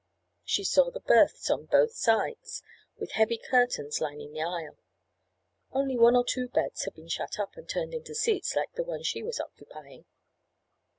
[0.43, 2.63] She saw the berths on both sides,
[2.97, 4.79] with heavy curtains lining the aisle.
[5.73, 8.83] Only one or two beds had been shut up and turned into seats like the
[8.83, 10.05] one she was occupying.